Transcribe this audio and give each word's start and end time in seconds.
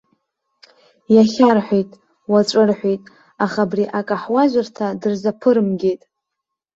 Иахьа 1.15 1.49
рҳәеит, 1.57 1.91
уаҵәы 2.31 2.63
рҳәеит, 2.69 3.03
аха 3.45 3.59
абри 3.65 3.85
акаҳуажәырҭа 3.99 4.87
дырзаԥырымгеит. 5.01 6.01